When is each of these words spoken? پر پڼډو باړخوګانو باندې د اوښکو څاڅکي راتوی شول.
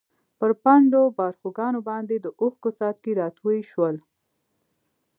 پر 0.37 0.51
پڼډو 0.63 1.03
باړخوګانو 1.17 1.79
باندې 1.89 2.15
د 2.19 2.27
اوښکو 2.41 2.69
څاڅکي 2.77 3.11
راتوی 3.21 3.59
شول. 3.71 3.95